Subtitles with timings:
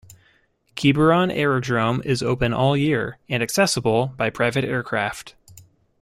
[0.75, 5.35] Quiberon Aerodrome is open all year and accessible by private aircraft.